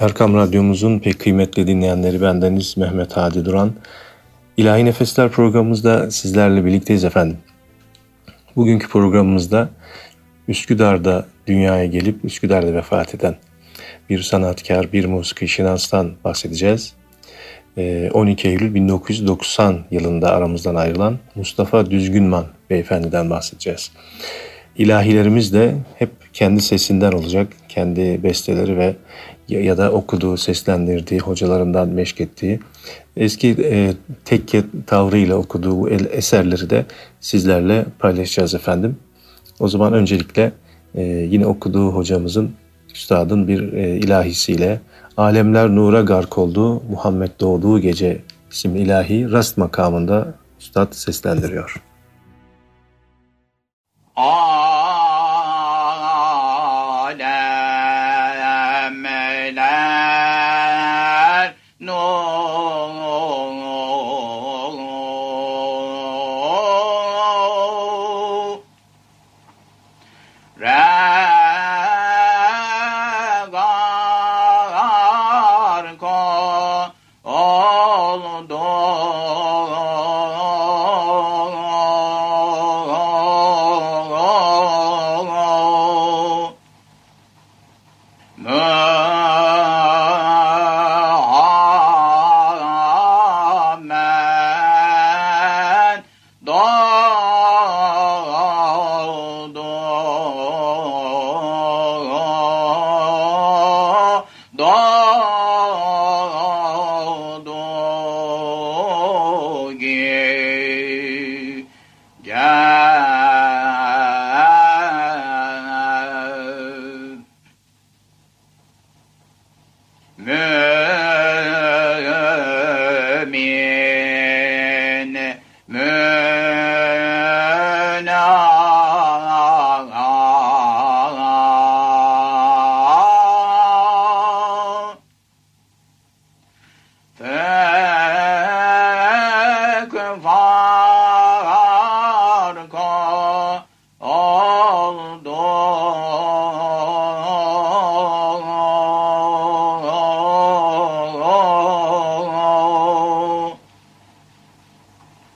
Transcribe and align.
Erkam 0.00 0.34
Radyomuzun 0.34 0.98
pek 0.98 1.20
kıymetli 1.20 1.66
dinleyenleri 1.66 2.22
bendeniz 2.22 2.76
Mehmet 2.76 3.16
Hadi 3.16 3.44
Duran. 3.44 3.72
İlahi 4.56 4.84
Nefesler 4.84 5.28
programımızda 5.28 6.10
sizlerle 6.10 6.64
birlikteyiz 6.64 7.04
efendim. 7.04 7.38
Bugünkü 8.56 8.88
programımızda 8.88 9.68
Üsküdar'da 10.48 11.26
dünyaya 11.46 11.86
gelip 11.86 12.24
Üsküdar'da 12.24 12.74
vefat 12.74 13.14
eden 13.14 13.36
bir 14.10 14.22
sanatkar, 14.22 14.92
bir 14.92 15.04
musiki 15.04 15.48
şinastan 15.48 16.12
bahsedeceğiz. 16.24 16.92
12 17.76 18.48
ee, 18.48 18.50
Eylül 18.50 18.74
1990 18.74 19.84
yılında 19.90 20.32
aramızdan 20.32 20.74
ayrılan 20.74 21.18
Mustafa 21.34 21.90
Düzgünman 21.90 22.46
beyefendiden 22.70 23.30
bahsedeceğiz. 23.30 23.92
İlahilerimiz 24.76 25.52
de 25.52 25.74
hep 25.98 26.10
kendi 26.32 26.60
sesinden 26.60 27.12
olacak. 27.12 27.48
Kendi 27.68 28.22
besteleri 28.22 28.78
ve 28.78 28.96
ya 29.58 29.78
da 29.78 29.92
okuduğu, 29.92 30.36
seslendirdiği, 30.36 31.20
hocalarından 31.20 31.88
meşk 31.88 32.20
ettiği 32.20 32.60
eski 33.16 33.48
e, 33.48 33.92
tekke 34.24 34.64
tavrıyla 34.86 35.36
okuduğu 35.36 35.88
el, 35.88 36.06
eserleri 36.10 36.70
de 36.70 36.86
sizlerle 37.20 37.86
paylaşacağız 37.98 38.54
efendim. 38.54 38.96
O 39.60 39.68
zaman 39.68 39.92
öncelikle 39.92 40.52
e, 40.94 41.02
yine 41.02 41.46
okuduğu 41.46 41.90
hocamızın, 41.90 42.52
üstadın 42.94 43.48
bir 43.48 43.72
e, 43.72 43.96
ilahisiyle 43.96 44.80
Alemler 45.16 45.68
nura 45.68 46.00
gark 46.00 46.38
oldu, 46.38 46.82
Muhammed 46.90 47.30
doğduğu 47.40 47.78
gece 47.78 48.20
isimli 48.50 48.78
ilahi 48.78 49.32
rast 49.32 49.56
makamında 49.56 50.34
üstad 50.60 50.92
seslendiriyor. 50.92 51.82
Aa 54.16 54.59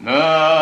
No. 0.00 0.53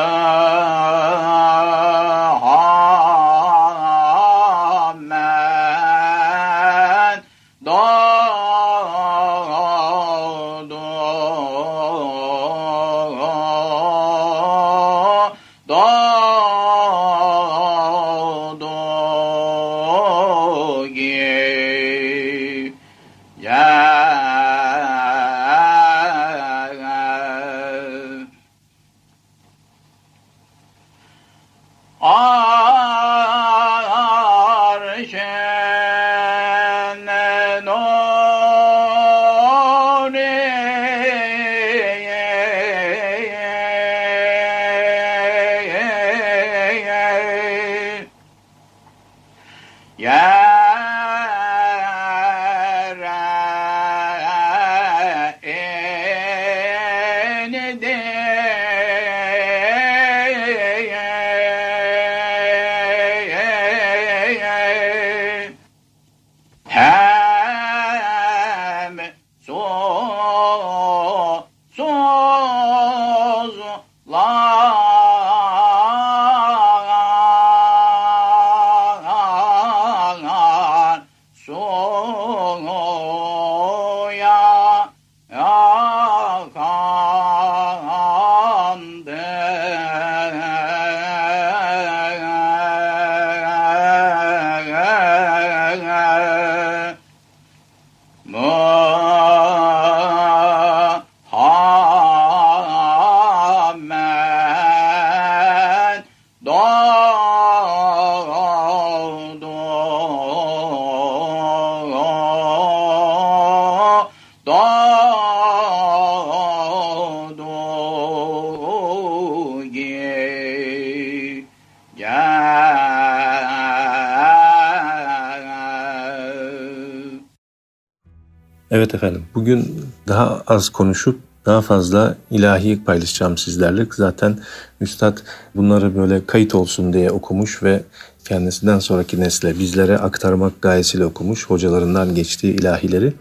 Evet 128.92 129.02
efendim 129.02 129.22
bugün 129.34 129.84
daha 130.08 130.42
az 130.46 130.68
konuşup 130.68 131.20
daha 131.46 131.60
fazla 131.60 132.16
ilahi 132.30 132.84
paylaşacağım 132.84 133.38
sizlerle. 133.38 133.86
Zaten 133.96 134.38
Üstad 134.80 135.18
bunları 135.56 135.96
böyle 135.96 136.26
kayıt 136.26 136.54
olsun 136.54 136.92
diye 136.92 137.10
okumuş 137.10 137.62
ve 137.62 137.82
kendisinden 138.24 138.78
sonraki 138.78 139.20
nesle 139.20 139.58
bizlere 139.58 139.98
aktarmak 139.98 140.62
gayesiyle 140.62 141.04
okumuş 141.04 141.46
hocalarından 141.46 142.14
geçtiği 142.14 142.54
ilahileri 142.54 143.12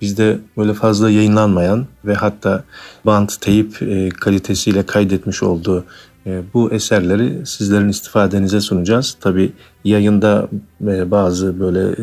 bizde 0.00 0.38
böyle 0.56 0.74
fazla 0.74 1.10
yayınlanmayan 1.10 1.86
ve 2.04 2.14
hatta 2.14 2.64
bant, 3.06 3.40
teyip 3.40 3.82
e, 3.82 4.08
kalitesiyle 4.08 4.86
kaydetmiş 4.86 5.42
olduğu 5.42 5.84
e, 6.26 6.42
bu 6.54 6.72
eserleri 6.72 7.46
sizlerin 7.46 7.88
istifadenize 7.88 8.60
sunacağız. 8.60 9.16
Tabi 9.20 9.52
yayında 9.84 10.48
e, 10.86 11.10
bazı 11.10 11.60
böyle 11.60 11.96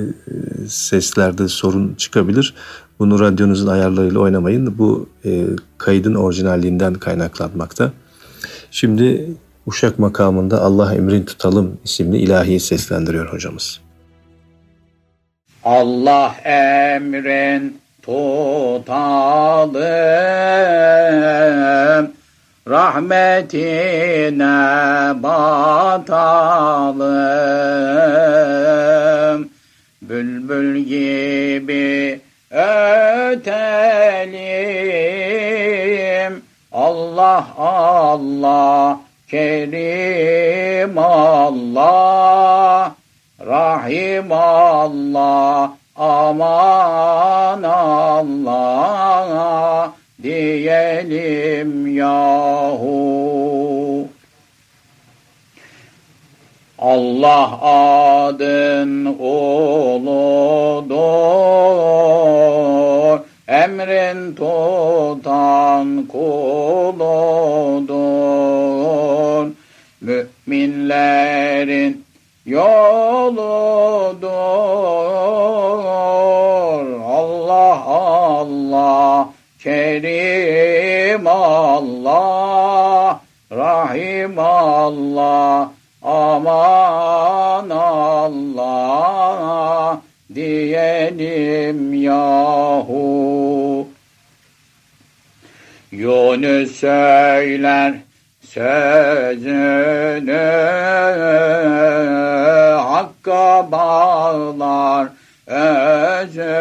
seslerde 0.68 1.48
sorun 1.48 1.94
çıkabilir. 1.96 2.54
Bunu 3.02 3.20
radyonuzun 3.20 3.68
ayarlarıyla 3.68 4.20
oynamayın. 4.20 4.78
Bu 4.78 5.10
e, 5.26 5.44
kaydın 5.78 6.16
orijinalliğinden 6.16 6.94
kaynaklanmakta. 6.94 7.92
Şimdi 8.72 9.30
Uşak 9.66 10.00
makamında 10.00 10.62
Allah 10.62 10.96
emrin 10.96 11.26
tutalım 11.26 11.78
isimli 11.84 12.18
ilahiyi 12.18 12.60
seslendiriyor 12.60 13.34
hocamız. 13.34 13.82
Allah 15.64 16.36
emrin 16.44 17.78
tutalım 18.02 19.74
rahmetine 22.68 24.44
batalım 25.24 26.20
bülbül 30.02 30.78
gibi 30.78 32.21
ötelim 32.52 33.62
Allah 36.72 37.46
Allah 37.58 39.00
Kerim 39.32 40.98
Allah. 41.00 42.92
Rahim 43.40 44.28
Allah. 44.32 45.72
Aman 45.96 47.64
Allah. 47.64 49.24
Diyelim 50.20 51.96
yahu. 51.96 53.00
Allah 56.76 57.50
adın 58.28 59.06
uludur 59.16 60.12
Emrin 63.52 64.32
tutan 64.32 66.08
kuludur 66.08 67.92
Müminlerin 70.00 72.00
yoludur. 72.48 74.32
Allah 77.04 77.80
Allah 77.84 79.36
Kerim 79.60 81.28
Allah 81.28 83.20
Rahim 83.52 84.40
Allah 84.40 85.76
Aman 86.02 87.70
Allah 87.70 88.82
diyelim 90.36 91.94
yahu. 91.94 93.88
Yunus 95.92 96.72
söyler 96.72 97.94
sözünü 98.42 99.82
Hakka 102.92 103.72
bağlar 103.72 105.08
özünü. 105.48 106.52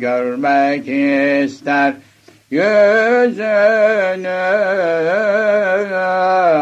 Görmek 0.00 0.88
ister 0.88 1.94
yüzünü. 2.50 3.42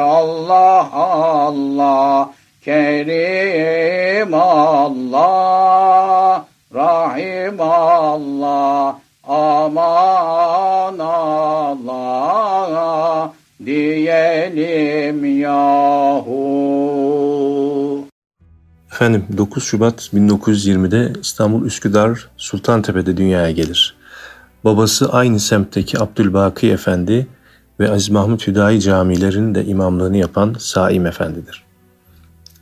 Allah 0.00 0.88
Allah 0.92 2.30
Kerim 2.60 4.34
Allah 4.34 6.46
Rahim 6.74 7.60
Allah 7.60 9.00
aman 9.24 10.98
Allah 10.98 13.32
diyelim 13.64 15.40
yahu. 15.40 16.40
Efendim 18.92 19.26
9 19.36 19.64
Şubat 19.64 20.10
1920'de 20.14 21.12
İstanbul 21.20 21.66
Üsküdar 21.66 22.28
Sultantepe'de 22.36 23.16
dünyaya 23.16 23.50
gelir. 23.50 23.96
Babası 24.64 25.12
aynı 25.12 25.40
semtteki 25.40 26.00
Abdülbaki 26.00 26.70
Efendi 26.70 27.26
ve 27.80 27.90
Aziz 27.90 28.10
Mahmut 28.10 28.46
Hüdayi 28.46 28.80
camilerinin 28.80 29.54
de 29.54 29.64
imamlığını 29.64 30.16
yapan 30.16 30.56
Saim 30.58 31.06
Efendidir. 31.06 31.69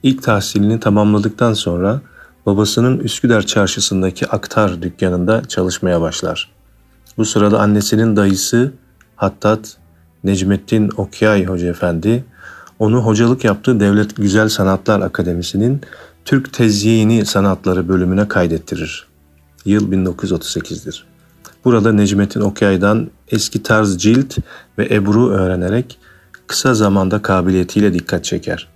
İlk 0.02 0.22
tahsilini 0.22 0.80
tamamladıktan 0.80 1.52
sonra 1.52 2.00
babasının 2.46 2.98
Üsküdar 2.98 3.46
çarşısındaki 3.46 4.26
aktar 4.26 4.82
dükkanında 4.82 5.42
çalışmaya 5.44 6.00
başlar. 6.00 6.50
Bu 7.16 7.24
sırada 7.24 7.60
annesinin 7.60 8.16
dayısı 8.16 8.72
Hattat 9.16 9.76
Necmettin 10.24 10.90
Okyay 10.96 11.44
Hoca 11.44 11.68
Efendi 11.68 12.24
onu 12.78 13.00
hocalık 13.00 13.44
yaptığı 13.44 13.80
Devlet 13.80 14.16
Güzel 14.16 14.48
Sanatlar 14.48 15.00
Akademisi'nin 15.00 15.80
Türk 16.24 16.52
Tezyini 16.52 17.26
Sanatları 17.26 17.88
bölümüne 17.88 18.28
kaydettirir. 18.28 19.06
Yıl 19.64 19.92
1938'dir. 19.92 21.06
Burada 21.64 21.92
Necmettin 21.92 22.40
Okyay'dan 22.40 23.10
eski 23.28 23.62
tarz 23.62 23.98
cilt 23.98 24.38
ve 24.78 24.88
ebru 24.90 25.30
öğrenerek 25.30 25.98
kısa 26.46 26.74
zamanda 26.74 27.22
kabiliyetiyle 27.22 27.94
dikkat 27.94 28.24
çeker. 28.24 28.68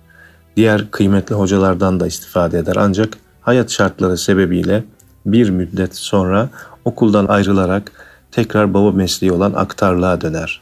Diğer 0.55 0.91
kıymetli 0.91 1.35
hocalardan 1.35 1.99
da 1.99 2.07
istifade 2.07 2.57
eder 2.57 2.75
ancak 2.75 3.17
hayat 3.41 3.71
şartları 3.71 4.17
sebebiyle 4.17 4.83
bir 5.25 5.49
müddet 5.49 5.95
sonra 5.95 6.49
okuldan 6.85 7.25
ayrılarak 7.25 7.91
tekrar 8.31 8.73
baba 8.73 8.91
mesleği 8.91 9.31
olan 9.31 9.53
aktarlığa 9.53 10.21
döner. 10.21 10.61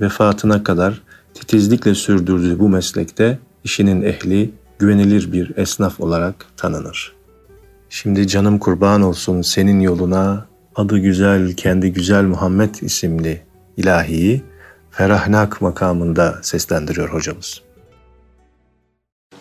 Vefatına 0.00 0.64
kadar 0.64 1.02
titizlikle 1.34 1.94
sürdürdüğü 1.94 2.58
bu 2.58 2.68
meslekte 2.68 3.38
işinin 3.64 4.02
ehli, 4.02 4.50
güvenilir 4.78 5.32
bir 5.32 5.56
esnaf 5.56 6.00
olarak 6.00 6.34
tanınır. 6.56 7.12
Şimdi 7.88 8.28
canım 8.28 8.58
kurban 8.58 9.02
olsun 9.02 9.42
senin 9.42 9.80
yoluna, 9.80 10.46
adı 10.76 10.98
güzel, 10.98 11.52
kendi 11.52 11.92
güzel 11.92 12.24
Muhammed 12.24 12.74
isimli 12.74 13.42
ilahiyi 13.76 14.42
Ferahnak 14.90 15.60
makamında 15.60 16.38
seslendiriyor 16.42 17.08
hocamız. 17.08 17.62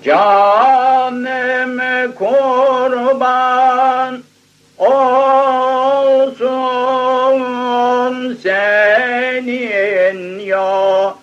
Canım 0.04 1.80
kurban 2.16 4.24
olsun 4.78 6.40
senin 8.44 10.40
yoluna 10.40 11.19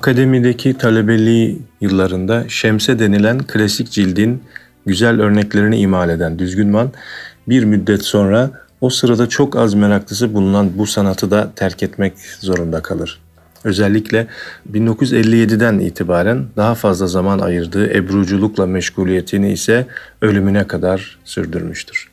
Akademideki 0.00 0.78
talebeliği 0.78 1.62
yıllarında 1.80 2.44
Şemse 2.48 2.98
denilen 2.98 3.38
klasik 3.38 3.90
cildin 3.90 4.42
güzel 4.86 5.20
örneklerini 5.20 5.78
imal 5.78 6.10
eden 6.10 6.38
Düzgünman 6.38 6.90
bir 7.48 7.64
müddet 7.64 8.02
sonra 8.02 8.50
o 8.80 8.90
sırada 8.90 9.28
çok 9.28 9.56
az 9.56 9.74
meraklısı 9.74 10.34
bulunan 10.34 10.78
bu 10.78 10.86
sanatı 10.86 11.30
da 11.30 11.50
terk 11.56 11.82
etmek 11.82 12.12
zorunda 12.38 12.82
kalır. 12.82 13.20
Özellikle 13.64 14.26
1957'den 14.72 15.78
itibaren 15.78 16.46
daha 16.56 16.74
fazla 16.74 17.06
zaman 17.06 17.38
ayırdığı 17.38 17.94
ebruculukla 17.94 18.66
meşguliyetini 18.66 19.52
ise 19.52 19.86
ölümüne 20.22 20.66
kadar 20.66 21.18
sürdürmüştür. 21.24 22.10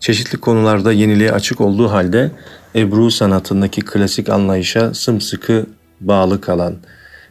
Çeşitli 0.00 0.38
konularda 0.38 0.92
yeniliğe 0.92 1.32
açık 1.32 1.60
olduğu 1.60 1.90
halde 1.90 2.30
Ebru 2.74 3.10
sanatındaki 3.10 3.80
klasik 3.80 4.28
anlayışa 4.28 4.94
sımsıkı 4.94 5.66
bağlı 6.00 6.40
kalan 6.40 6.76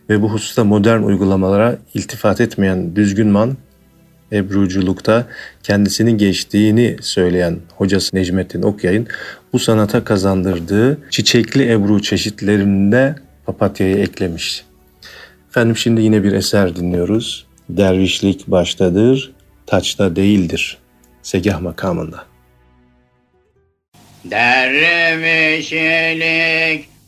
ve 0.10 0.22
bu 0.22 0.32
hususta 0.32 0.64
modern 0.64 1.02
uygulamalara 1.02 1.78
iltifat 1.94 2.42
etmeyen 2.42 2.96
Düzgünman, 2.96 3.58
Ebruculukta 4.32 5.28
kendisini 5.64 6.18
geçtiğini 6.18 6.98
söyleyen 7.02 7.60
hocası 7.76 8.16
Necmettin 8.16 8.62
Okyay'ın 8.62 9.08
bu 9.54 9.60
sanata 9.60 10.04
kazandırdığı 10.04 10.98
çiçekli 11.10 11.72
Ebru 11.72 12.02
çeşitlerinde 12.02 13.16
papatyayı 13.46 13.98
eklemiş. 13.98 14.64
Efendim 15.50 15.78
şimdi 15.78 16.02
yine 16.02 16.24
bir 16.24 16.32
eser 16.32 16.76
dinliyoruz. 16.76 17.48
Dervişlik 17.70 18.48
baştadır, 18.48 19.32
taçta 19.66 20.16
değildir. 20.16 20.78
Segah 21.22 21.62
makamında. 21.62 22.26
Dervişlik 24.26 25.58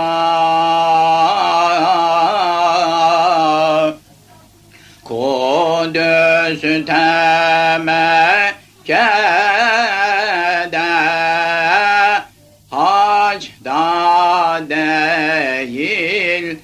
Değildir. 15.67 16.57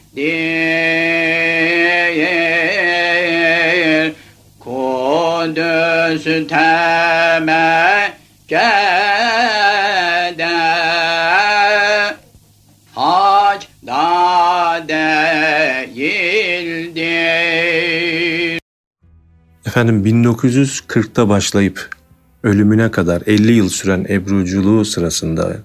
Kudüs 4.60 6.25
Mekke'de 7.41 8.13
hacda 12.95 14.03
değildir. 14.88 16.53
Efendim 19.65 20.05
1940'ta 20.05 21.29
başlayıp 21.29 21.89
ölümüne 22.43 22.91
kadar 22.91 23.24
50 23.25 23.51
yıl 23.51 23.69
süren 23.69 24.05
ebruculuğu 24.10 24.86
sırasında 24.86 25.57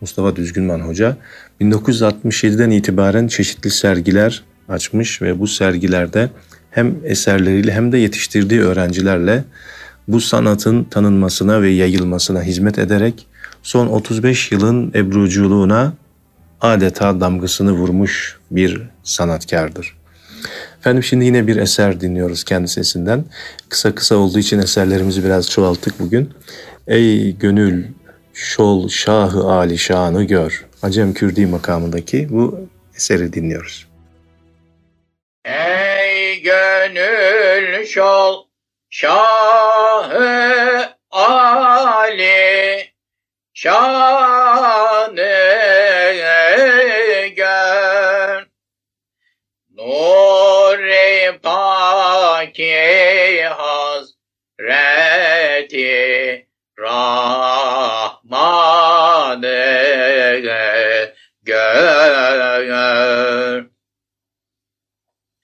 Mustafa 0.00 0.36
Düzgünman 0.36 0.80
Hoca 0.80 1.16
1967'den 1.60 2.70
itibaren 2.70 3.26
çeşitli 3.26 3.70
sergiler 3.70 4.42
açmış 4.68 5.22
ve 5.22 5.40
bu 5.40 5.46
sergilerde 5.46 6.30
hem 6.70 6.96
eserleriyle 7.04 7.72
hem 7.72 7.92
de 7.92 7.98
yetiştirdiği 7.98 8.60
öğrencilerle 8.60 9.44
bu 10.08 10.20
sanatın 10.20 10.84
tanınmasına 10.84 11.62
ve 11.62 11.70
yayılmasına 11.70 12.42
hizmet 12.42 12.78
ederek 12.78 13.26
son 13.62 13.86
35 13.86 14.52
yılın 14.52 14.92
ebruculuğuna 14.94 15.92
adeta 16.60 17.20
damgasını 17.20 17.72
vurmuş 17.72 18.38
bir 18.50 18.82
sanatkardır. 19.02 19.96
Efendim 20.78 21.02
şimdi 21.02 21.24
yine 21.24 21.46
bir 21.46 21.56
eser 21.56 22.00
dinliyoruz 22.00 22.44
kendi 22.44 22.68
sesinden. 22.68 23.24
Kısa 23.68 23.94
kısa 23.94 24.16
olduğu 24.16 24.38
için 24.38 24.58
eserlerimizi 24.58 25.24
biraz 25.24 25.50
çoğalttık 25.50 26.00
bugün. 26.00 26.30
Ey 26.86 27.36
gönül 27.36 27.84
şol 28.34 28.88
şahı 28.88 29.44
ali 29.44 29.78
şanı 29.78 30.24
gör. 30.24 30.69
Acem 30.82 31.14
Kürdi 31.14 31.46
makamındaki 31.46 32.28
bu 32.30 32.68
eseri 32.96 33.32
dinliyoruz. 33.32 33.86
Ey 35.44 36.40
gönül 36.42 37.86
şol 37.86 38.44
şahı 38.90 40.88
Ali 41.10 42.90
şanı 43.54 45.12
gör 47.36 48.46
Nur-i 49.76 51.38
Paki 51.42 53.42
Hazreti 53.42 54.16
Rahmanı 56.78 57.49
gör 61.50 63.64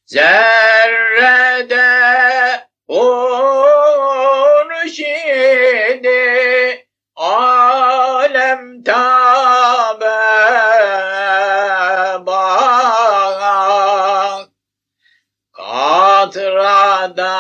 Zerrede 0.07 1.87
urşidi 2.89 3.67
alem 7.17 8.85
tabe 8.85 10.07
bak 12.27 14.49
Katrada 15.53 17.37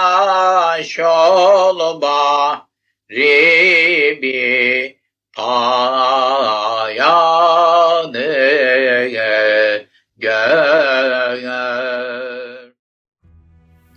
şol 0.84 2.02
bahri 2.02 3.38
bir 4.22 4.96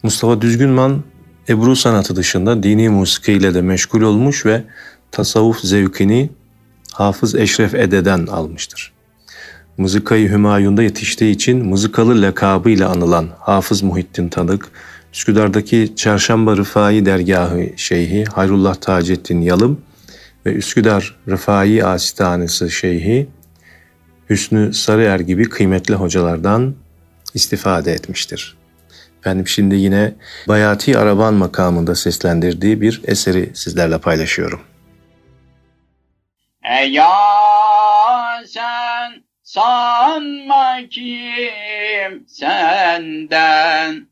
Mustafa 0.04 0.42
Düzgünman 0.42 1.04
Ebru 1.50 1.76
sanatı 1.76 2.16
dışında 2.16 2.64
dini 2.64 2.90
musiki 2.90 3.34
ile 3.34 3.54
de 3.54 3.62
meşgul 3.62 4.02
olmuş 4.02 4.46
ve 4.46 4.64
tasavvuf 5.12 5.60
zevkini 5.60 6.30
Hafız 6.94 7.36
Eşref 7.36 7.76
Ede'den 7.76 8.28
almıştır. 8.28 8.94
Mızıkayı 9.78 10.30
Hümayun'da 10.30 10.84
yetiştiği 10.84 11.36
için 11.36 11.66
mızıkalı 11.66 12.22
lakabıyla 12.22 12.90
anılan 12.90 13.30
Hafız 13.40 13.82
Muhittin 13.82 14.30
Tanık, 14.30 14.68
Üsküdar'daki 15.14 15.94
Çarşamba 15.96 16.58
Rıfai 16.58 17.06
Dergahı 17.06 17.70
Şeyhi 17.76 18.26
Hayrullah 18.26 18.76
Taceddin 18.76 19.42
Yalım 19.42 19.82
ve 20.46 20.54
Üsküdar 20.54 21.16
Rıfai 21.28 21.84
Asistanesi 21.86 22.72
Şeyhi 22.72 23.28
Hüsnü 24.30 24.74
Sarıyer 24.74 25.20
gibi 25.20 25.50
kıymetli 25.50 25.96
hocalardan 25.96 26.76
istifade 27.34 27.94
etmiştir. 27.94 28.59
Efendim 29.20 29.48
şimdi 29.48 29.76
yine 29.76 30.14
Bayati 30.48 30.98
Araban 30.98 31.34
makamında 31.34 31.96
seslendirdiği 31.96 32.82
bir 32.82 33.02
eseri 33.06 33.56
sizlerle 33.56 33.98
paylaşıyorum. 33.98 34.62
Ey 36.64 37.00
sen 38.48 39.24
sanma 39.44 40.80
kim 40.90 42.26
senden 42.28 44.08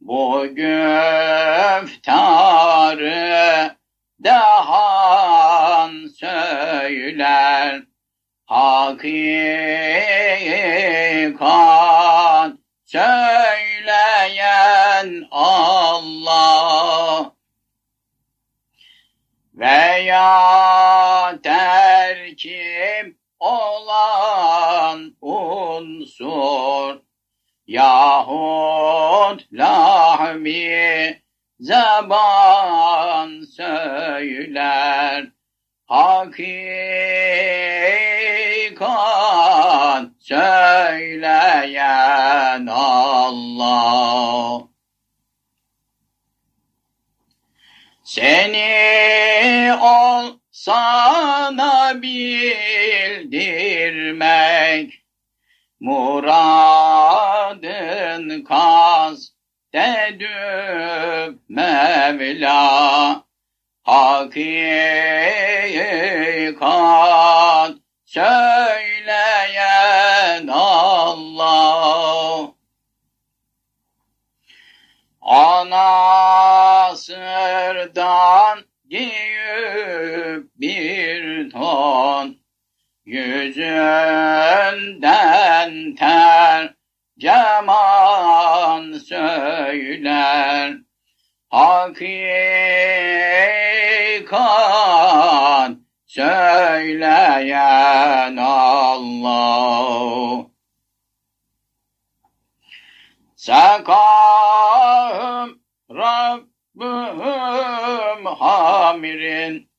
bu 0.00 0.46
güftarı 0.54 2.00
dehan 4.24 5.92
söyler 6.16 7.82
hakikat 8.46 9.40
söyleyen 12.86 13.49
Allah. 16.00 17.32
Veya 19.54 21.38
terkim 21.42 23.18
olan 23.40 25.16
unsur 25.20 27.00
yahut 27.66 29.46
lahmi 29.52 31.20
zaban 31.60 33.40
söyler. 33.56 35.26
Hakikat 35.86 36.50
söyleyen 40.20 42.66
Allah 42.66 44.69
seni 48.10 49.70
ol 49.82 50.26
sana 50.50 52.02
bildirmek 52.02 53.30
muradın 55.80 56.64
kast 58.44 59.32
edip 59.72 61.38
Mevla. 61.48 63.22
Hakikat 63.82 64.40
söyleyen 68.04 69.26
Allah. 70.52 72.50
Anasırdan 75.20 76.60
giyip 78.90 80.44
bir 80.60 81.50
ton 81.50 82.36
yüzünden 83.04 83.64
ter 85.94 86.74
ceman 87.18 88.92
söyler. 88.92 90.76
Hakikat 91.50 92.10
söyleyen 96.06 97.16
Allah. 98.36 99.60
Sekahım 103.36 104.00
hamirin 108.90 109.70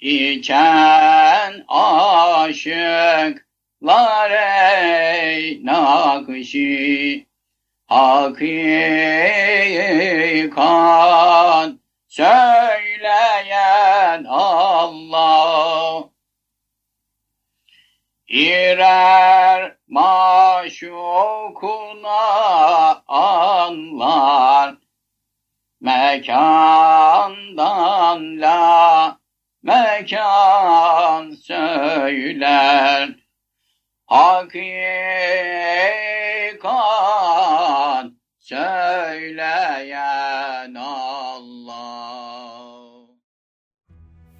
iken 0.00 1.64
aşıklar 1.68 3.40
ey 4.30 5.64
nakşi. 5.64 7.26
Hakikat 7.86 8.50
söyleyen 12.08 14.24
Allah. 14.28 16.04
İrer 18.28 19.76
maşukuna 19.88 21.12
anlar 23.08 24.85
mekandan 25.80 27.60
la 28.40 29.18
mekan 29.62 31.30
söyler 31.30 33.16
hakikat 34.06 34.56
söyleyen 38.38 39.54
Allah. 40.74 41.96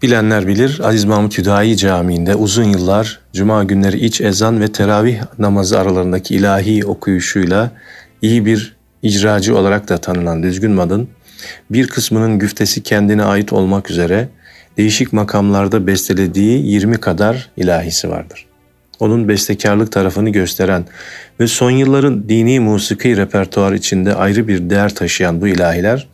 Bilenler 0.03 0.47
bilir 0.47 0.81
Aziz 0.85 1.05
Mahmut 1.05 1.39
Hüdayi 1.39 1.77
Camii'nde 1.77 2.35
uzun 2.35 2.65
yıllar 2.65 3.21
cuma 3.33 3.65
günleri 3.65 3.99
iç 3.99 4.21
ezan 4.21 4.61
ve 4.61 4.73
teravih 4.73 5.21
namazı 5.39 5.81
aralarındaki 5.81 6.35
ilahi 6.35 6.87
okuyuşuyla 6.87 7.71
iyi 8.23 8.47
bir 8.47 8.77
icracı 9.03 9.59
olarak 9.59 9.89
da 9.89 9.99
tanınan 9.99 10.43
Düzgün 10.43 10.71
Madın, 10.71 11.09
bir 11.71 11.89
kısmının 11.89 12.39
güftesi 12.39 12.83
kendine 12.83 13.25
ait 13.25 13.53
olmak 13.53 13.91
üzere 13.91 14.29
değişik 14.77 15.13
makamlarda 15.13 15.87
bestelediği 15.87 16.67
20 16.67 16.97
kadar 16.97 17.51
ilahisi 17.57 18.11
vardır. 18.11 18.47
Onun 19.01 19.29
bestekarlık 19.29 19.93
tarafını 19.93 20.31
gösteren 20.31 20.85
ve 21.41 21.47
son 21.47 21.71
yılların 21.71 22.29
dini 22.29 22.61
musiki 22.61 23.17
repertuar 23.17 23.73
içinde 23.73 24.15
ayrı 24.15 24.49
bir 24.49 24.71
değer 24.71 24.95
taşıyan 24.95 25.41
bu 25.41 25.49
ilahiler, 25.49 26.09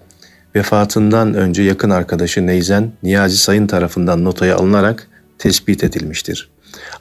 vefatından 0.55 1.35
önce 1.35 1.63
yakın 1.63 1.91
arkadaşı 1.91 2.47
Neyzen 2.47 2.93
Niyazi 3.03 3.39
Sayın 3.39 3.67
tarafından 3.67 4.25
notaya 4.25 4.57
alınarak 4.57 5.09
tespit 5.39 5.85
edilmiştir. 5.85 6.51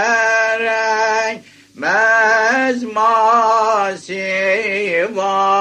mezmasiva 1.75 3.07
gerek 4.55 5.56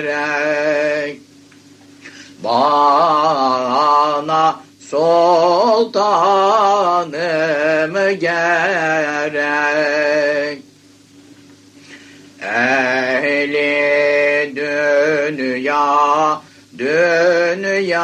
gerek 0.00 1.16
bana 2.44 3.40
sultanım 4.80 5.90
gerek. 8.20 9.40
Ehli 12.42 13.72
dünya 14.56 16.40
dünyada 16.78 18.00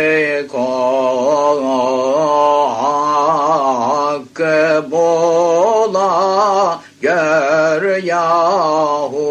hakkı 4.32 4.90
bula 4.90 6.80
gör 7.00 8.02
yahu. 8.02 9.22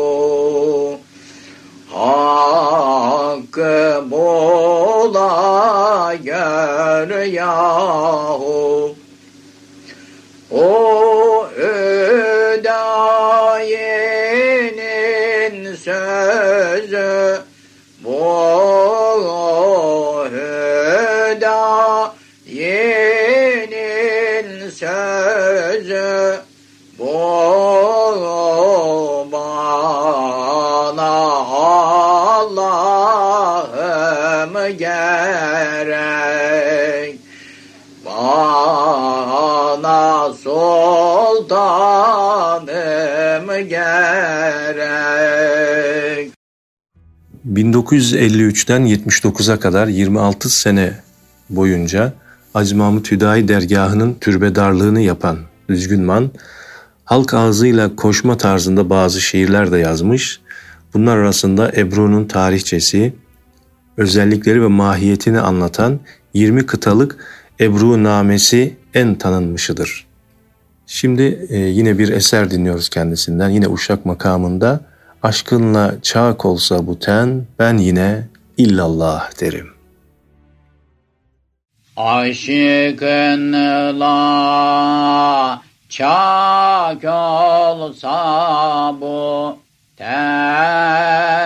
Hakkı 1.94 4.04
bula 4.12 6.13
gör 6.24 7.24
yahu. 7.24 8.96
o 10.52 11.20
sultanım 41.91 43.47
gerek 43.69 43.91
1953'ten 47.54 48.82
79'a 48.82 49.60
kadar 49.60 49.88
26 49.88 50.49
sene 50.49 50.93
boyunca 51.49 52.13
Hacı 52.54 52.75
Mahmut 52.77 53.12
Hüdayi 53.12 53.47
dergahının 53.47 54.13
türbedarlığını 54.13 55.01
yapan 55.01 55.38
Düzgünman, 55.69 56.32
halk 57.06 57.34
ağzıyla 57.34 57.95
koşma 57.95 58.38
tarzında 58.38 58.89
bazı 58.89 59.21
şiirler 59.21 59.71
de 59.71 59.77
yazmış. 59.77 60.41
Bunlar 60.93 61.17
arasında 61.17 61.71
Ebru'nun 61.75 62.25
tarihçesi, 62.25 63.13
özellikleri 63.97 64.62
ve 64.62 64.67
mahiyetini 64.67 65.39
anlatan 65.39 65.99
20 66.34 66.65
kıtalık 66.65 67.17
Ebru 67.60 68.04
Namesi 68.04 68.77
en 68.93 69.15
tanınmışıdır. 69.15 70.11
Şimdi 70.93 71.47
e, 71.49 71.58
yine 71.58 71.97
bir 71.97 72.10
eser 72.10 72.51
dinliyoruz 72.51 72.89
kendisinden. 72.89 73.49
Yine 73.49 73.67
Uşak 73.67 74.06
makamında 74.06 74.80
aşkınla 75.23 75.95
çak 76.01 76.45
olsa 76.45 76.88
bu 76.88 76.99
ten 76.99 77.43
ben 77.60 77.77
yine 77.77 78.27
illallah 78.58 79.41
derim. 79.41 79.67
Aşkınla 81.97 83.21
çak 85.89 87.04
olsa 87.04 88.15
bu 89.01 89.58
ten 89.95 91.41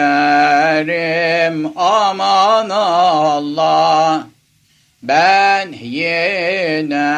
aman 1.77 2.69
Allah. 2.69 4.27
Ben 5.03 5.71
yine 5.71 7.15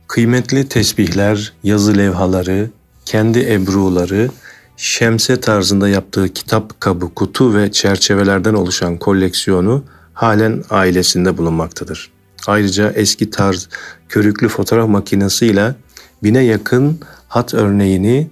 Kıymetli 0.09 0.69
tesbihler, 0.69 1.53
yazı 1.65 1.99
levhaları, 1.99 2.71
kendi 3.05 3.53
ebruları, 3.53 4.31
şemse 4.77 5.41
tarzında 5.41 5.89
yaptığı 5.89 6.29
kitap 6.29 6.81
kabı, 6.81 7.15
kutu 7.15 7.55
ve 7.55 7.73
çerçevelerden 7.73 8.55
oluşan 8.55 8.97
koleksiyonu 8.97 9.85
halen 10.13 10.65
ailesinde 10.71 11.39
bulunmaktadır. 11.39 12.11
Ayrıca 12.47 12.91
eski 12.91 13.31
tarz 13.31 13.69
körüklü 14.09 14.49
fotoğraf 14.49 14.89
makinesiyle 14.89 15.75
bine 16.23 16.45
yakın 16.45 17.01
hat 17.29 17.55
örneğini 17.55 18.31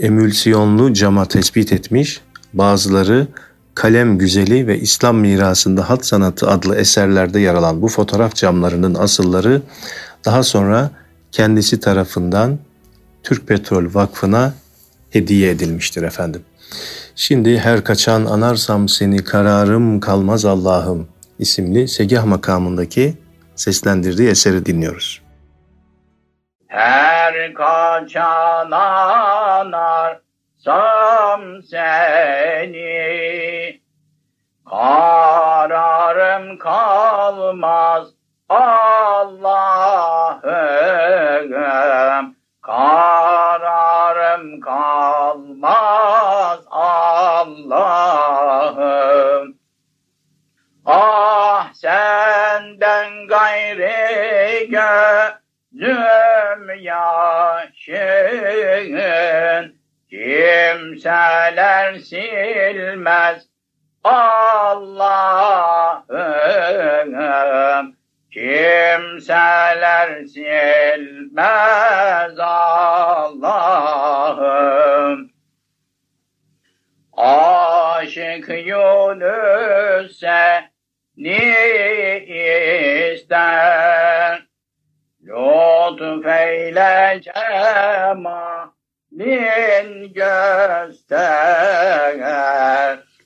emülsiyonlu 0.00 0.94
cama 0.94 1.24
tespit 1.24 1.72
etmiş, 1.72 2.20
bazıları 2.54 3.26
Kalem 3.74 4.18
Güzeli 4.18 4.66
ve 4.66 4.78
İslam 4.78 5.16
Mirasında 5.16 5.90
Hat 5.90 6.06
Sanatı 6.06 6.50
adlı 6.50 6.76
eserlerde 6.76 7.40
yer 7.40 7.54
alan 7.54 7.82
bu 7.82 7.88
fotoğraf 7.88 8.34
camlarının 8.34 8.94
asılları 8.94 9.62
daha 10.24 10.42
sonra 10.42 10.90
kendisi 11.32 11.80
tarafından 11.80 12.58
Türk 13.22 13.48
Petrol 13.48 13.94
Vakfı'na 13.94 14.54
hediye 15.10 15.50
edilmiştir 15.50 16.02
efendim. 16.02 16.44
Şimdi 17.16 17.58
her 17.58 17.84
kaçan 17.84 18.24
anarsam 18.24 18.88
seni 18.88 19.24
kararım 19.24 20.00
kalmaz 20.00 20.44
Allah'ım 20.44 21.08
isimli 21.38 21.88
Segah 21.88 22.24
makamındaki 22.24 23.14
seslendirdiği 23.56 24.28
eseri 24.28 24.66
dinliyoruz. 24.66 25.22
Her 26.66 27.54
kaçan 27.54 28.70
anarsam 28.70 30.22
seni 31.70 33.59
Kararım 34.70 36.58
kalmaz 36.58 38.08
Allah'ım. 38.48 40.40
Kararım 42.62 44.60
kalmaz 44.60 46.60
Allah'ım. 46.70 48.34
Ah 50.86 51.72
senden 51.72 53.26
gayri 53.26 54.70
gözüm 55.72 56.74
yaşın. 56.80 58.20
Kimseler 60.10 61.94
silmez 61.94 63.49
Allah'ım 64.04 65.60
Kimseler 68.30 70.24
silmez 70.24 71.48
Allah'ım. 73.18 73.70
Aşık 77.12 78.48
Yunus'e 78.66 79.90
ni 81.16 81.54
ister. 83.14 84.42
Lütfeyle 86.00 87.20
cemalin 87.22 88.52
göster 90.12 91.40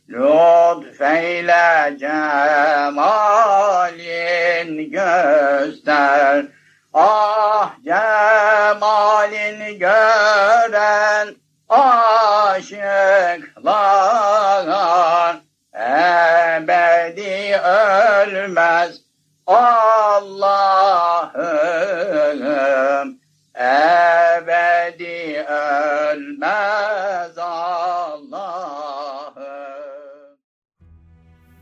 Lütfeyle 0.08 1.96
cemalin 1.98 2.10
göster. 4.90 6.46
Ah 6.94 7.70
cemalin 7.84 9.78
gören 9.78 11.34
aşıklar. 11.68 12.74
Ebedi 15.74 17.56
ölmez 17.56 19.00
Allah'ım. 19.46 21.14
Ebedi 23.56 25.44
ölmez 25.48 27.38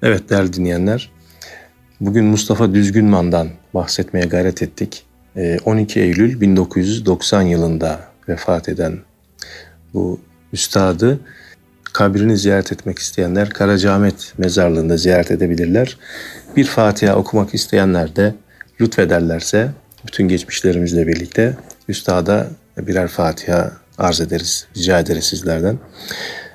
Evet 0.03 0.31
değerli 0.31 0.53
dinleyenler, 0.53 1.11
bugün 2.01 2.25
Mustafa 2.25 2.75
Düzgünman'dan 2.75 3.49
bahsetmeye 3.75 4.27
gayret 4.27 4.63
ettik. 4.63 5.05
12 5.65 6.01
Ee, 6.01 6.03
Eylül 6.03 6.41
1990 6.41 7.43
yılında 7.43 8.01
vefat 8.29 8.69
eden 8.69 8.99
bu 9.95 10.21
üstadı 10.53 11.21
kabrini 11.93 12.37
ziyaret 12.37 12.73
etmek 12.73 12.99
isteyenler 12.99 13.51
Karacaahmet 13.51 14.33
mezarlığında 14.39 14.97
ziyaret 14.97 15.31
edebilirler. 15.31 15.99
Bir 16.57 16.65
Fatiha 16.65 17.17
okumak 17.17 17.55
isteyenler 17.55 18.17
de 18.17 18.35
lütfederlerse 18.81 19.71
bütün 20.07 20.29
geçmişlerimizle 20.29 21.07
birlikte 21.07 21.57
üstada 21.89 22.47
birer 22.77 23.09
Fatiha 23.09 23.73
arz 23.99 24.21
ederiz, 24.21 24.67
rica 24.77 24.99
ederiz 24.99 25.25
sizlerden. 25.25 25.79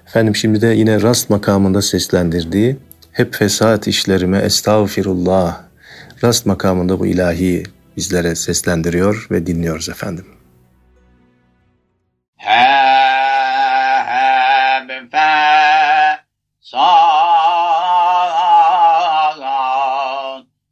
Efendim 0.07 0.35
şimdi 0.35 0.61
de 0.61 0.67
yine 0.67 1.01
rast 1.01 1.29
makamında 1.29 1.81
seslendirdiği 1.81 2.77
hep 3.17 3.33
fesat 3.33 3.87
işlerime 3.87 4.39
estağfirullah 4.39 5.61
rast 6.23 6.45
makamında 6.45 6.99
bu 6.99 7.07
ilahi 7.07 7.63
bizlere 7.97 8.35
seslendiriyor 8.35 9.27
ve 9.31 9.47
dinliyoruz 9.47 9.89
efendim. 9.89 10.25
Heb 12.35 12.67
fesat 15.67 16.21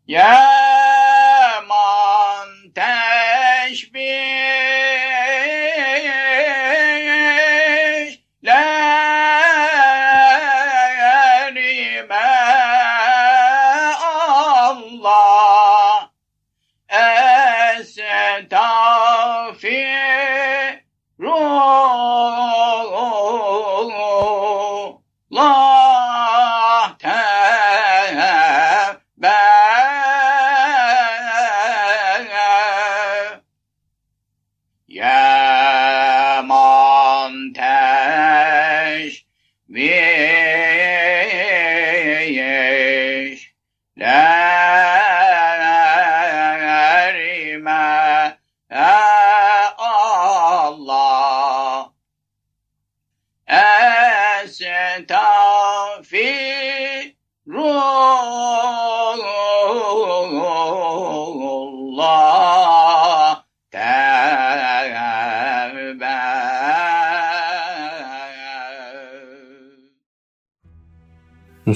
Yeah. 0.08 0.40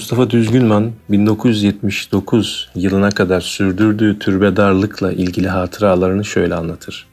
Mustafa 0.05 0.29
Düzgünman 0.29 0.91
1979 1.09 2.69
yılına 2.75 3.11
kadar 3.11 3.41
sürdürdüğü 3.41 4.19
türbedarlıkla 4.19 5.11
ilgili 5.11 5.49
hatıralarını 5.49 6.25
şöyle 6.25 6.55
anlatır. 6.55 7.07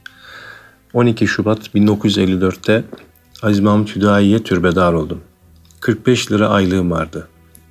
12 0.93 1.27
Şubat 1.27 1.75
1954'te 1.75 2.85
Aziz 3.43 3.61
Mahmut 3.61 3.97
Hüdayi'ye 3.97 4.43
türbedar 4.43 4.93
oldum. 4.93 5.21
45 5.81 6.33
lira 6.33 6.49
aylığım 6.49 6.91
vardı. 6.91 7.29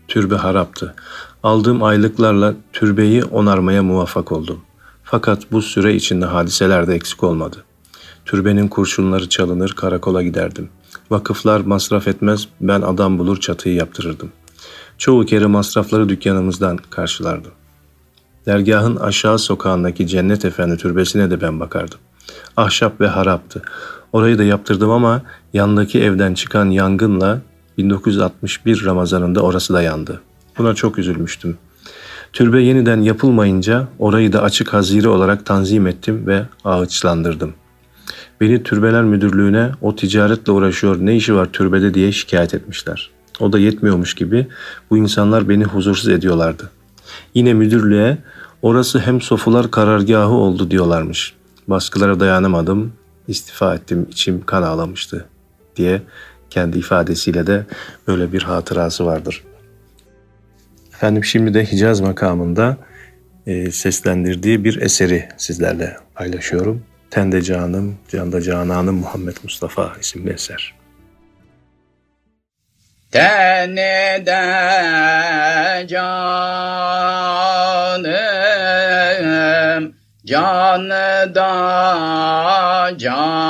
Türbe 0.07 0.35
haraptı. 0.35 0.95
Aldığım 1.43 1.83
aylıklarla 1.83 2.53
türbeyi 2.73 3.23
onarmaya 3.23 3.83
muvaffak 3.83 4.31
oldum. 4.31 4.61
Fakat 5.03 5.51
bu 5.51 5.61
süre 5.61 5.95
içinde 5.95 6.25
hadiseler 6.25 6.87
de 6.87 6.95
eksik 6.95 7.23
olmadı. 7.23 7.63
Türbenin 8.25 8.67
kurşunları 8.67 9.29
çalınır, 9.29 9.73
karakola 9.73 10.23
giderdim. 10.23 10.69
Vakıflar 11.11 11.59
masraf 11.59 12.07
etmez, 12.07 12.47
ben 12.61 12.81
adam 12.81 13.19
bulur 13.19 13.39
çatıyı 13.39 13.75
yaptırırdım. 13.75 14.31
Çoğu 15.01 15.25
kere 15.25 15.45
masrafları 15.45 16.09
dükkanımızdan 16.09 16.77
karşılardım. 16.77 17.51
Dergahın 18.45 18.95
aşağı 18.95 19.39
sokağındaki 19.39 20.07
Cennet 20.07 20.45
Efendi 20.45 20.77
türbesine 20.77 21.31
de 21.31 21.41
ben 21.41 21.59
bakardım. 21.59 21.99
Ahşap 22.57 23.01
ve 23.01 23.07
haraptı. 23.07 23.61
Orayı 24.13 24.37
da 24.37 24.43
yaptırdım 24.43 24.89
ama 24.91 25.21
yandaki 25.53 26.01
evden 26.01 26.33
çıkan 26.33 26.65
yangınla 26.65 27.41
1961 27.77 28.85
Ramazanında 28.85 29.41
orası 29.41 29.73
da 29.73 29.81
yandı. 29.81 30.21
Buna 30.57 30.75
çok 30.75 30.97
üzülmüştüm. 30.97 31.57
Türbe 32.33 32.61
yeniden 32.61 33.01
yapılmayınca 33.01 33.87
orayı 33.99 34.33
da 34.33 34.41
açık 34.41 34.73
hazire 34.73 35.09
olarak 35.09 35.45
tanzim 35.45 35.87
ettim 35.87 36.27
ve 36.27 36.45
ağaçlandırdım. 36.65 37.53
Beni 38.41 38.63
türbeler 38.63 39.03
müdürlüğüne 39.03 39.71
o 39.81 39.95
ticaretle 39.95 40.51
uğraşıyor 40.51 40.97
ne 40.99 41.15
işi 41.15 41.35
var 41.35 41.49
türbede 41.53 41.93
diye 41.93 42.11
şikayet 42.11 42.53
etmişler. 42.53 43.11
O 43.41 43.53
da 43.53 43.59
yetmiyormuş 43.59 44.13
gibi 44.13 44.47
bu 44.89 44.97
insanlar 44.97 45.49
beni 45.49 45.63
huzursuz 45.63 46.09
ediyorlardı. 46.09 46.69
Yine 47.33 47.53
müdürlüğe 47.53 48.17
orası 48.61 48.99
hem 48.99 49.21
sofular 49.21 49.71
karargahı 49.71 50.33
oldu 50.33 50.71
diyorlarmış. 50.71 51.33
Baskılara 51.67 52.19
dayanamadım, 52.19 52.93
istifa 53.27 53.75
ettim, 53.75 54.07
içim 54.11 54.45
kan 54.45 54.63
ağlamıştı 54.63 55.25
diye 55.75 56.01
kendi 56.49 56.77
ifadesiyle 56.77 57.47
de 57.47 57.65
böyle 58.07 58.33
bir 58.33 58.43
hatırası 58.43 59.05
vardır. 59.05 59.43
Efendim 60.93 61.23
şimdi 61.23 61.53
de 61.53 61.71
Hicaz 61.71 62.01
makamında 62.01 62.77
e, 63.47 63.71
seslendirdiği 63.71 64.63
bir 64.63 64.81
eseri 64.81 65.29
sizlerle 65.37 65.97
paylaşıyorum. 66.15 66.81
Tende 67.09 67.41
Canım, 67.41 67.95
Canda 68.07 68.41
Cananım 68.41 68.95
Muhammed 68.95 69.37
Mustafa 69.43 69.93
isimli 70.01 70.29
eser. 70.29 70.80
Tenede 73.11 74.31
canım, 75.87 76.35
canı 80.25 81.35
da 81.35 82.91
cananım 82.97 83.41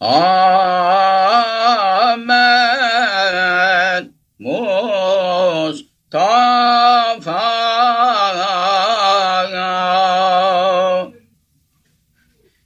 o. 0.00 0.43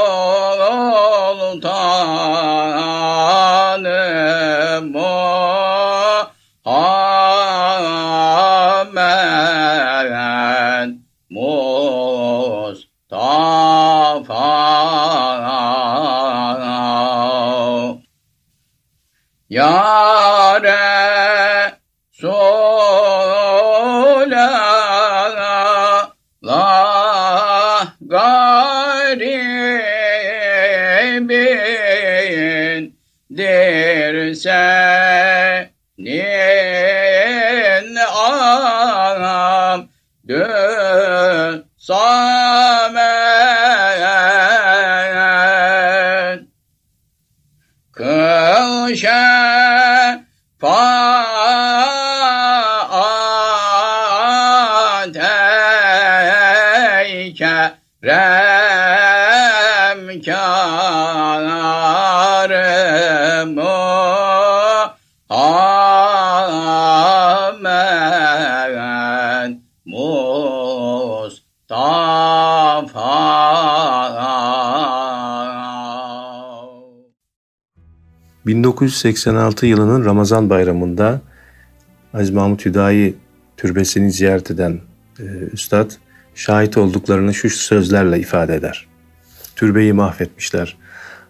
1986 78.62 79.66
yılının 79.66 80.06
Ramazan 80.06 80.50
bayramında 80.50 81.22
Aziz 82.14 82.30
Mahmut 82.30 82.66
Hüdayi 82.66 83.16
türbesini 83.58 84.12
ziyaret 84.12 84.52
eden 84.52 84.80
e, 85.20 85.24
üstad 85.54 85.92
şahit 86.36 86.78
olduklarını 86.78 87.34
şu 87.34 87.50
sözlerle 87.50 88.20
ifade 88.20 88.56
eder. 88.56 88.88
Türbeyi 89.56 89.94
mahvetmişler. 89.94 90.78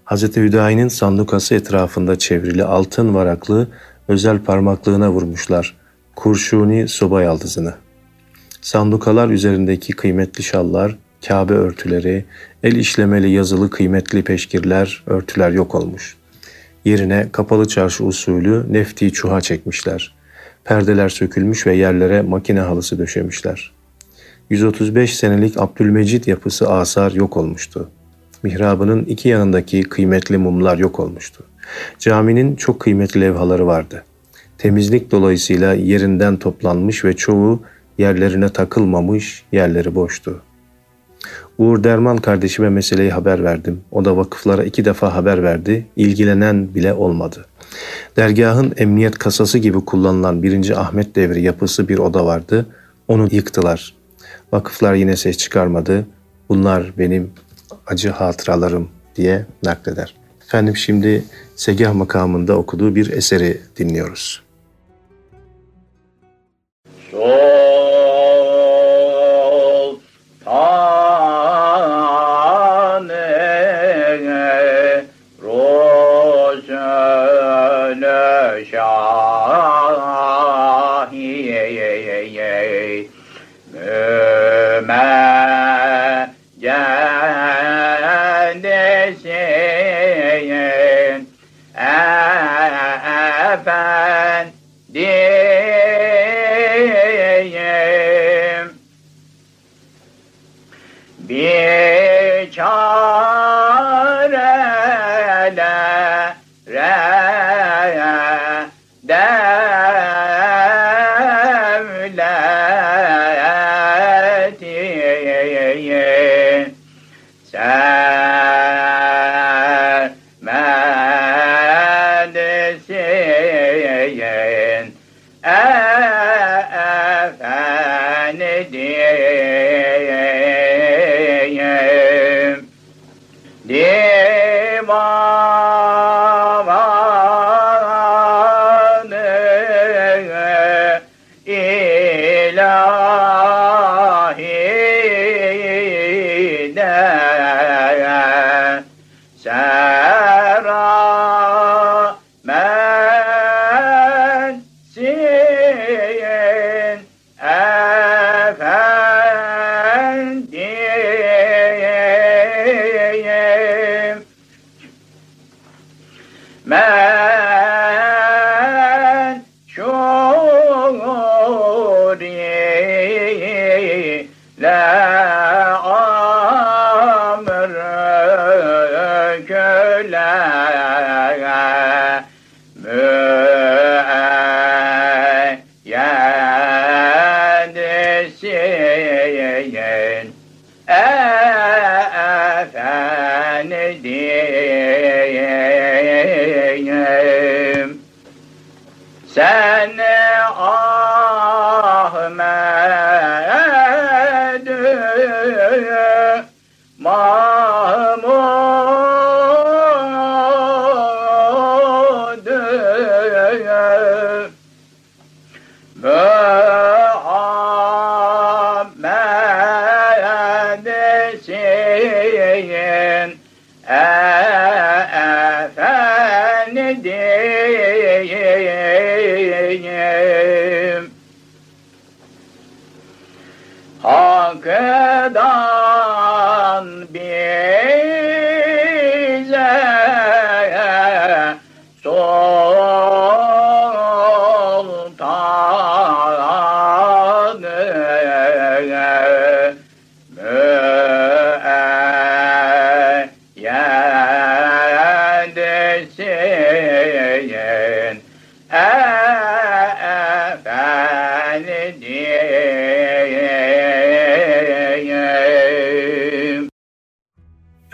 Hazreti 0.05 0.41
Hüdayi'nin 0.41 0.87
sandukası 0.87 1.55
etrafında 1.55 2.19
çevrili 2.19 2.63
altın 2.63 3.13
varaklı 3.13 3.67
özel 4.07 4.39
parmaklığına 4.39 5.11
vurmuşlar. 5.11 5.75
Kurşuni 6.15 6.87
soba 6.87 7.21
yaldızını. 7.23 7.73
Sandukalar 8.61 9.29
üzerindeki 9.29 9.93
kıymetli 9.93 10.43
şallar, 10.43 10.97
Kabe 11.27 11.53
örtüleri, 11.53 12.25
el 12.63 12.75
işlemeli 12.75 13.29
yazılı 13.29 13.69
kıymetli 13.69 14.23
peşkirler, 14.23 15.03
örtüler 15.07 15.51
yok 15.51 15.75
olmuş. 15.75 16.20
Yerine 16.85 17.27
kapalı 17.31 17.67
çarşı 17.67 18.05
usulü 18.05 18.73
nefti 18.73 19.13
çuha 19.13 19.41
çekmişler. 19.41 20.15
Perdeler 20.63 21.09
sökülmüş 21.09 21.67
ve 21.67 21.75
yerlere 21.75 22.21
makine 22.21 22.59
halısı 22.59 22.97
döşemişler. 22.97 23.71
135 24.49 25.17
senelik 25.17 25.57
Abdülmecid 25.57 26.25
yapısı 26.27 26.69
asar 26.69 27.11
yok 27.11 27.37
olmuştu. 27.37 27.89
Mihrabının 28.43 29.05
iki 29.05 29.29
yanındaki 29.29 29.83
kıymetli 29.83 30.37
mumlar 30.37 30.77
yok 30.77 30.99
olmuştu. 30.99 31.43
Caminin 31.99 32.55
çok 32.55 32.79
kıymetli 32.79 33.21
levhaları 33.21 33.67
vardı. 33.67 34.03
Temizlik 34.57 35.11
dolayısıyla 35.11 35.73
yerinden 35.73 36.37
toplanmış 36.37 37.05
ve 37.05 37.15
çoğu 37.15 37.61
yerlerine 37.97 38.49
takılmamış, 38.49 39.43
yerleri 39.51 39.95
boştu. 39.95 40.41
Uğur 41.57 41.83
Derman 41.83 42.17
kardeşime 42.17 42.69
meseleyi 42.69 43.11
haber 43.11 43.43
verdim. 43.43 43.81
O 43.91 44.05
da 44.05 44.17
vakıflara 44.17 44.63
iki 44.63 44.85
defa 44.85 45.15
haber 45.15 45.43
verdi. 45.43 45.85
İlgilenen 45.95 46.75
bile 46.75 46.93
olmadı. 46.93 47.45
Dergahın 48.17 48.73
emniyet 48.77 49.17
kasası 49.17 49.57
gibi 49.57 49.85
kullanılan 49.85 50.43
1. 50.43 50.81
Ahmet 50.81 51.15
devri 51.15 51.41
yapısı 51.41 51.89
bir 51.89 51.97
oda 51.97 52.25
vardı. 52.25 52.65
Onu 53.07 53.27
yıktılar. 53.31 53.93
Vakıflar 54.51 54.93
yine 54.93 55.15
ses 55.15 55.37
çıkarmadı. 55.37 56.05
Bunlar 56.49 56.93
benim 56.97 57.31
acı 57.87 58.09
hatıralarım 58.09 58.89
diye 59.15 59.45
nakleder. 59.63 60.15
Efendim 60.45 60.75
şimdi 60.75 61.23
Segah 61.55 61.93
makamında 61.93 62.57
okuduğu 62.57 62.95
bir 62.95 63.11
eseri 63.11 63.61
dinliyoruz. 63.77 64.43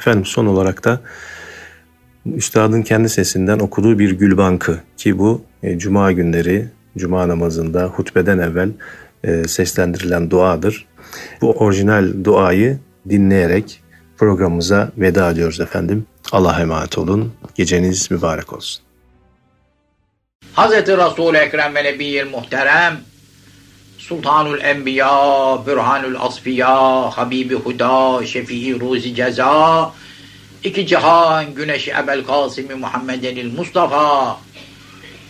Efendim 0.08 0.26
son 0.26 0.46
olarak 0.46 0.84
da 0.84 1.02
Üstadın 2.36 2.82
kendi 2.82 3.10
sesinden 3.10 3.60
okuduğu 3.60 4.00
bir 4.00 4.12
gül 4.12 4.38
bankı 4.38 4.80
ki 4.98 5.20
bu 5.20 5.42
e, 5.64 5.78
cuma 5.78 6.12
günleri 6.12 6.68
cuma 6.98 7.28
namazında 7.28 7.84
hutbeden 7.84 8.38
evvel 8.38 8.70
e, 9.24 9.48
seslendirilen 9.48 10.32
duadır. 10.32 10.86
Bu 11.42 11.52
orijinal 11.52 12.24
duayı 12.24 12.80
dinleyerek 13.10 13.82
programımıza 14.18 14.92
veda 14.98 15.32
ediyoruz 15.32 15.60
efendim. 15.60 16.06
Allah'a 16.32 16.62
emanet 16.62 16.98
olun. 16.98 17.34
Geceniz 17.56 18.12
mübarek 18.12 18.54
olsun. 18.54 18.84
Hazreti 20.54 20.98
Resul-i 20.98 21.38
Ekrem 21.38 21.76
ve 21.76 21.84
Nebiyyil 21.84 22.30
Muhterem 22.30 22.98
Sultanul 23.98 24.62
Enbiya, 24.62 25.66
Bürhanul 25.66 26.16
Asfiya, 26.16 27.10
Habibi 27.10 27.56
Huda, 27.56 28.26
Şefii 28.26 28.80
Ruzi 28.80 29.16
Ceza, 29.16 29.92
iki 30.64 30.88
cihan 30.88 31.54
güneşi 31.54 31.92
Ebel 31.92 32.24
Kasimi 32.24 32.76
Muhammedenil 32.76 33.54
Mustafa 33.58 34.38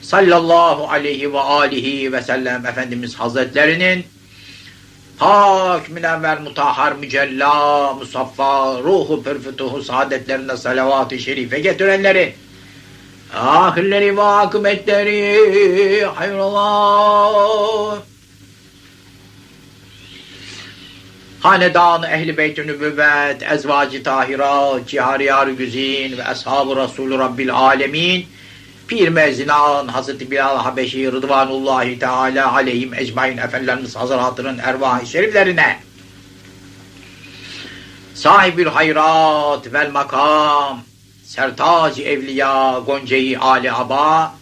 sallallahu 0.01 0.89
aleyhi 0.89 1.33
ve 1.33 1.39
alihi 1.39 2.13
ve 2.13 2.21
sellem 2.21 2.65
Efendimiz 2.65 3.15
Hazretlerinin 3.15 4.05
pak, 5.19 5.89
münevver, 5.89 6.39
mutahhar, 6.41 6.91
mücella, 6.91 7.93
musaffa, 7.93 8.79
ruhu 8.83 9.23
pürfütuhu 9.23 9.83
saadetlerine 9.83 10.57
salavat-ı 10.57 11.19
şerife 11.19 11.59
getirenleri 11.59 12.35
ahirleri 13.35 14.17
ve 14.17 14.21
akıbetleri 14.21 16.05
hayrola 16.05 17.97
hanedan 21.39 22.03
ehli 22.03 22.37
beyt-i 22.37 22.67
nübüvvet, 22.67 23.43
ezvacı 23.43 24.03
tahirat, 24.03 24.87
cihariyar 24.87 25.47
güzin 25.47 26.17
ve 26.17 26.25
ashab-ı 26.25 26.75
Resulü 26.75 27.17
Rabbil 27.19 27.53
alemin, 27.53 28.25
Pir 28.87 29.07
Mezinan, 29.07 29.87
Hazreti 29.87 30.31
Bilal 30.31 30.57
Habeşi, 30.57 31.11
Rıdvanullahi 31.11 31.99
Teala 31.99 32.53
aleyhim 32.53 32.93
ecmain 32.93 33.37
efendilerimiz 33.37 33.95
hazıratının 33.95 34.57
ervah-ı 34.57 35.07
şeriflerine, 35.07 35.79
sahibül 38.15 38.65
hayrat 38.65 39.73
vel 39.73 39.91
makam, 39.91 40.81
sertac 41.25 42.03
evliya, 42.03 42.81
gonceyi 42.85 43.39
ali 43.39 43.71
aba, 43.71 44.35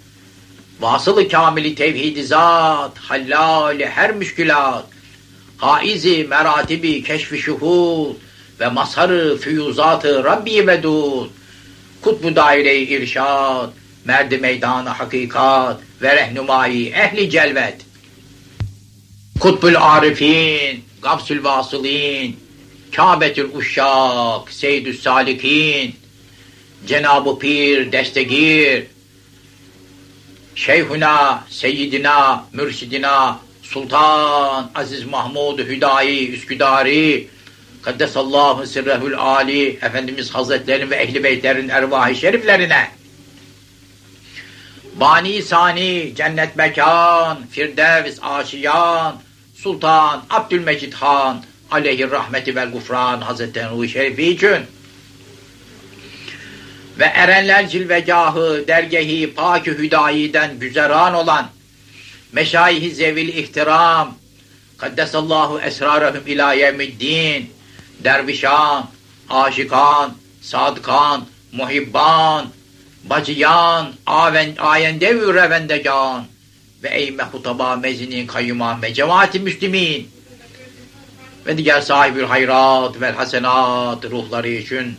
vasılı 0.80 1.30
kamili 1.30 1.76
tevhid 1.76 2.24
zat, 2.24 2.98
hallali 2.98 3.90
her 3.90 4.12
müşkülat, 4.12 4.95
haizi 5.58 6.24
meratibi 6.30 7.04
keşfi 7.04 7.38
şuhud 7.38 8.16
ve 8.60 8.68
mazharı 8.68 9.38
füyuzatı 9.38 10.24
Rabbi 10.24 10.68
vedud, 10.68 11.30
kutbu 12.02 12.36
daire-i 12.36 12.84
irşad, 12.84 13.70
merdi 14.06 14.38
meydanı 14.38 14.90
hakikat 14.90 15.80
ve 16.02 16.16
rehnumayı 16.16 16.90
ehli 16.90 17.30
celvet. 17.30 17.82
Kutbul 19.40 19.76
arifin, 19.76 20.84
gafsül 21.02 21.44
vasılin, 21.44 22.46
Kâbetül 22.92 23.56
uşşak, 23.56 24.52
seyyidü 24.52 24.94
salikin, 24.94 25.96
Cenab-ı 26.88 27.40
Pir, 27.40 27.92
destegir, 27.92 28.84
Şeyhuna, 30.56 31.44
Seyyidina, 31.50 32.46
Mürşidina, 32.54 33.40
Sultan, 33.66 34.72
Aziz 34.76 35.06
Mahmud, 35.06 35.60
Hüdayi, 35.60 36.32
Üsküdari, 36.32 37.28
Kaddesallahu 37.82 38.68
sirrehül 38.68 39.18
Ali, 39.18 39.70
Efendimiz 39.70 40.32
Hazretleri 40.32 40.90
ve 40.90 40.96
Ehli 40.96 41.24
Beytlerin 41.24 41.70
ervah-ı 41.70 42.16
şeriflerine, 42.16 42.92
Bani 44.96 45.42
Sani, 45.42 46.14
Cennet 46.16 46.56
Mekan, 46.56 47.46
Firdevs, 47.52 48.18
Aşiyan, 48.22 49.22
Sultan, 49.56 50.24
Abdülmecid 50.30 50.94
Han, 50.94 51.44
aleyhi 51.72 52.12
rahmeti 52.12 52.56
vel 52.56 52.72
gufran 52.72 53.22
Hazretleri 53.22 53.90
Şerifi 53.90 54.28
için, 54.28 54.60
ve 57.00 57.06
erenler 57.06 57.70
cilvegahı, 57.70 58.64
dergehi, 58.68 59.34
pak-ı 59.34 59.72
hüdayiden 59.72 60.60
güzeran 60.60 61.14
olan 61.14 61.55
meşayih-i 62.32 62.92
zevil 62.96 63.28
ihtiram, 63.28 64.16
kaddesallahu 64.78 65.60
esrarehum 65.60 66.28
ila 66.28 66.54
yevmiddin, 66.54 67.50
dervişan, 68.04 68.90
aşikan, 69.30 70.14
sadıkan, 70.42 71.26
muhibban, 71.52 72.48
bacıyan, 73.04 73.94
aven, 74.06 74.56
ayende 74.58 75.22
ve 75.22 75.34
revendegan 75.34 76.26
ve 76.84 76.90
ey 76.90 77.12
mehutaba 77.12 77.76
mezinin 77.76 78.28
kayyuman 78.28 78.82
ve 78.82 78.94
cemaati 78.94 79.40
müslimin. 79.40 80.10
Ve 81.46 81.58
diğer 81.58 81.82
sahibül 81.82 82.24
hayrat 82.24 83.02
vel 83.02 83.14
hasenat 83.14 84.06
ruhları 84.06 84.50
için 84.50 84.96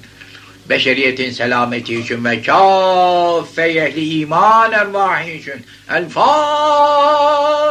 beşeriyetin 0.68 1.30
selameti 1.30 2.00
için 2.00 2.24
ve 2.24 2.42
kâffe 2.42 3.62
ehli 3.62 4.18
iman 4.20 4.72
ervahı 4.72 5.30
için. 5.30 5.64
El 5.90 6.08
Fatiha. 6.08 7.66